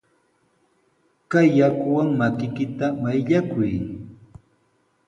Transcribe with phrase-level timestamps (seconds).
[1.31, 3.73] Kay yakuwan makiykita mayllakuy.